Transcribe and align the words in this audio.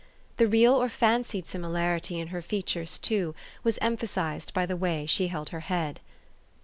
The 0.37 0.47
real 0.47 0.73
or 0.81 0.89
fancied 0.89 1.45
similarity 1.45 2.19
in 2.19 2.29
her 2.29 2.41
features, 2.41 2.97
too, 2.97 3.35
was 3.63 3.77
emphasized 3.83 4.51
by 4.51 4.65
the 4.65 4.75
way 4.75 5.05
she 5.05 5.27
held 5.27 5.49
her 5.49 5.59
head. 5.59 5.99